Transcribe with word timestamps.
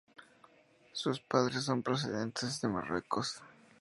Sus 0.93 1.19
padres 1.19 1.63
son 1.65 1.83
procedentes 1.83 2.59
de 2.59 2.67
Marruecos. 2.67 3.35